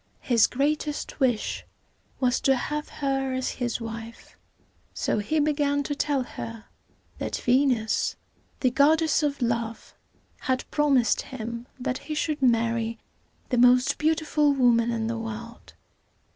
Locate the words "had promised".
10.39-11.21